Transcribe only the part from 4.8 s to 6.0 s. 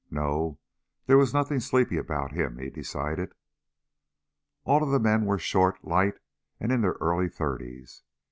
of the men were short,